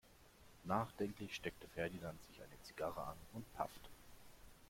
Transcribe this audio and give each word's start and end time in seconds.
Nachdenklich 0.63 1.35
steckte 1.35 1.67
Ferdinand 1.67 2.19
sich 2.23 2.41
eine 2.41 2.59
Zigarre 2.63 3.01
an 3.03 3.17
und 3.33 3.53
paffte. 3.55 3.87